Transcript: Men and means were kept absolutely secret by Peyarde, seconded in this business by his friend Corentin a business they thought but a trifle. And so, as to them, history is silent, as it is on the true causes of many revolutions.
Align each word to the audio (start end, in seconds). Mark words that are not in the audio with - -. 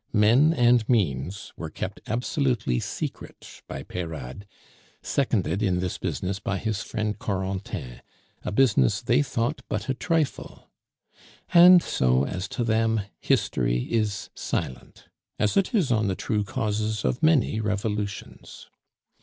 Men 0.13 0.51
and 0.55 0.89
means 0.89 1.53
were 1.55 1.69
kept 1.69 2.01
absolutely 2.07 2.79
secret 2.79 3.61
by 3.67 3.83
Peyarde, 3.83 4.47
seconded 5.03 5.61
in 5.61 5.77
this 5.79 5.99
business 5.99 6.39
by 6.39 6.57
his 6.57 6.81
friend 6.81 7.19
Corentin 7.19 8.01
a 8.41 8.51
business 8.51 9.03
they 9.03 9.21
thought 9.21 9.61
but 9.69 9.89
a 9.89 9.93
trifle. 9.93 10.71
And 11.53 11.83
so, 11.83 12.25
as 12.25 12.47
to 12.47 12.63
them, 12.63 13.01
history 13.19 13.93
is 13.93 14.31
silent, 14.33 15.07
as 15.37 15.55
it 15.55 15.71
is 15.71 15.91
on 15.91 16.07
the 16.07 16.15
true 16.15 16.43
causes 16.43 17.05
of 17.05 17.21
many 17.21 17.59
revolutions. 17.59 18.71